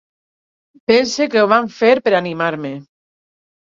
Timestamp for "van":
1.53-1.69